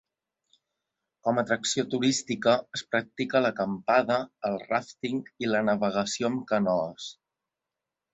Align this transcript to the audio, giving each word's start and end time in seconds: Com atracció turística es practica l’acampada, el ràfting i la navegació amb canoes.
Com 1.25 1.39
atracció 1.41 1.83
turística 1.91 2.53
es 2.77 2.83
practica 2.95 3.41
l’acampada, 3.47 4.17
el 4.49 4.57
ràfting 4.63 5.21
i 5.45 5.51
la 5.53 5.61
navegació 5.69 6.31
amb 6.31 6.43
canoes. 6.53 7.11